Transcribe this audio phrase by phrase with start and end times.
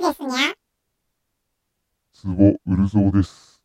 [0.00, 0.54] そうですにゃ。
[2.66, 3.60] うるぞうです。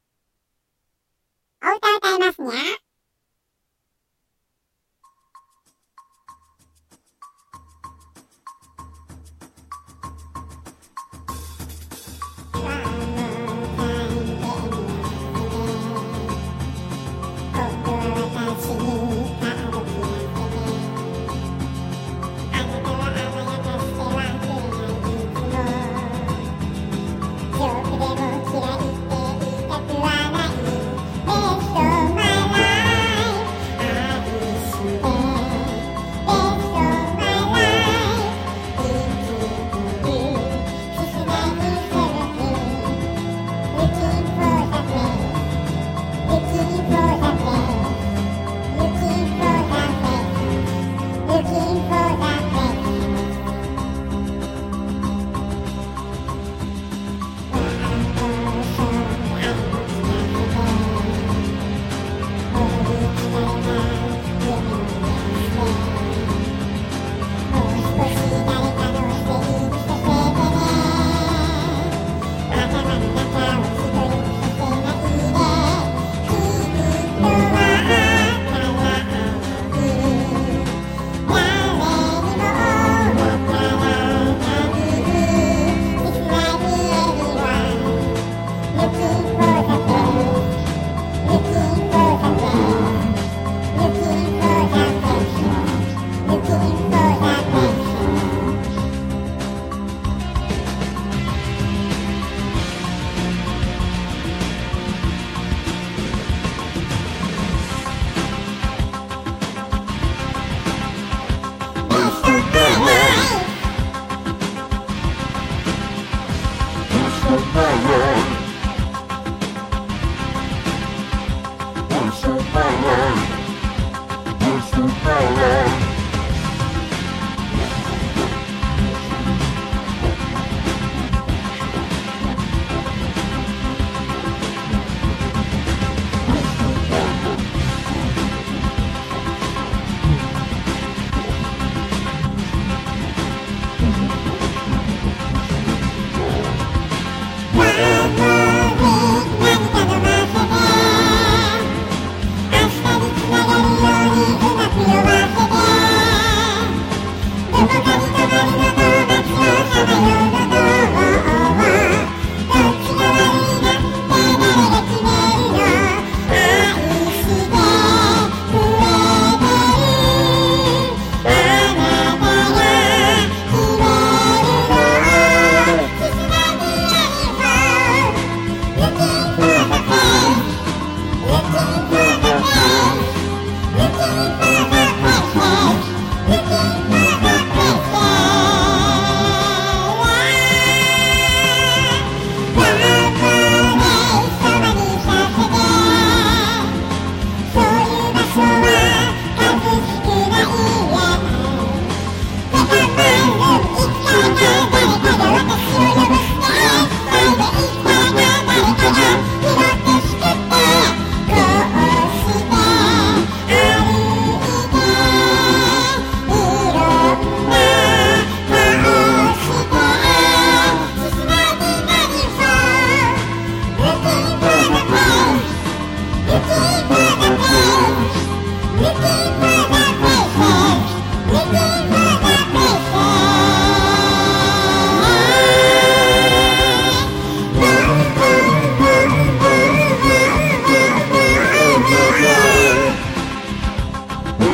[1.62, 2.83] お歌歌いますにゃ。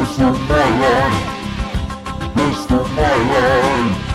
[0.09, 0.35] Mr.
[0.47, 1.11] Fire!
[2.35, 2.83] Mr.
[2.95, 4.08] Fire!